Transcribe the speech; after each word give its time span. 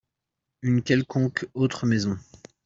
Une 0.63 0.81
quelconque 0.81 1.47
autre 1.53 1.85
maison. 1.85 2.17